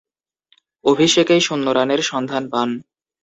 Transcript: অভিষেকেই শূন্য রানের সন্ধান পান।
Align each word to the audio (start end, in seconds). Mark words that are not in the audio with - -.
অভিষেকেই 0.85 1.41
শূন্য 1.41 1.65
রানের 1.69 2.01
সন্ধান 2.01 2.43
পান। 2.51 2.69